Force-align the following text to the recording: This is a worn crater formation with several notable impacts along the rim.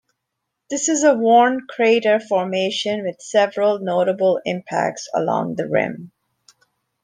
This 0.71 0.89
is 0.89 1.03
a 1.03 1.13
worn 1.13 1.67
crater 1.69 2.19
formation 2.19 3.03
with 3.03 3.21
several 3.21 3.77
notable 3.77 4.41
impacts 4.45 5.07
along 5.13 5.57
the 5.57 5.69
rim. 5.69 6.11